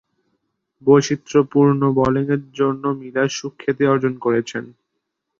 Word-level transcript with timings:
বৈচিত্রপূর্ণ 0.87 1.81
বোলিংয়ের 1.97 2.41
জন্যও 2.59 2.99
মিলার 3.01 3.29
সুখ্যাতি 3.37 3.83
অর্জন 3.87 4.13
করেছেন। 4.25 4.63